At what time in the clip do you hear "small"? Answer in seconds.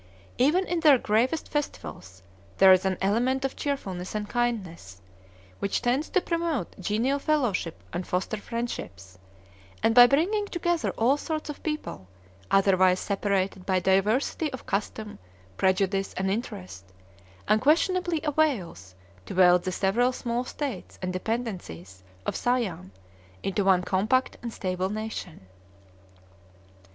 20.11-20.43